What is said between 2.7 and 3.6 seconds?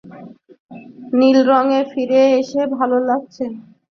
ভালো লাগছে।